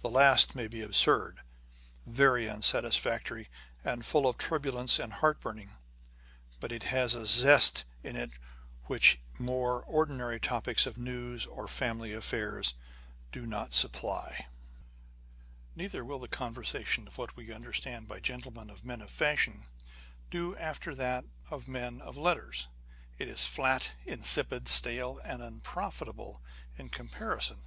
[0.00, 1.40] The last may be absurd,
[2.06, 3.48] very unsatisfactory,
[3.82, 5.72] and full of turbulence and heartburnings;
[6.60, 8.30] but it has a zest in it
[8.84, 12.74] which more ordinary topics of news or family affairs
[13.32, 14.46] do not supply.
[15.74, 19.66] Neither will the conversation of what we understand by gentlemen and men of fashion,
[20.30, 22.68] do after that of men of letters.
[23.18, 26.40] It is flat, insipid, stale, and unprofitable,
[26.78, 27.62] in the comparison.